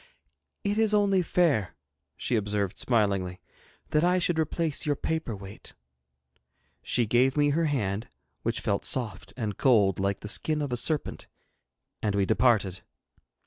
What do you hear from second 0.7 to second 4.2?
is only fair,' she observed, smilingly, 'that I